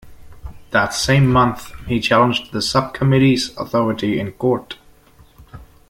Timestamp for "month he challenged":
1.31-2.51